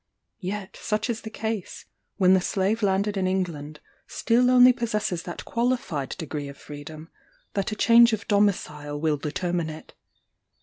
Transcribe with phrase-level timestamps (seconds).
[0.39, 1.85] Yet such is the case,
[2.17, 7.09] when the slave landed in England still only possesses that qualified degree of freedom,
[7.53, 9.93] that a change of domicile will determine it.